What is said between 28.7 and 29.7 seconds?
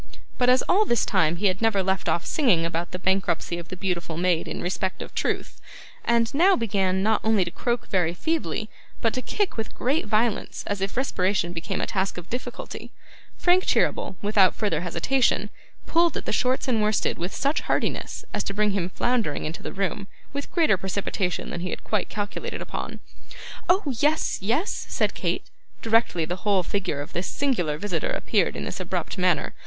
abrupt manner.